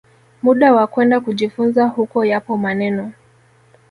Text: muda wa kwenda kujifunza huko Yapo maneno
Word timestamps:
muda 0.43 0.73
wa 0.73 0.87
kwenda 0.87 1.19
kujifunza 1.19 1.85
huko 1.87 2.25
Yapo 2.25 2.57
maneno 2.57 3.13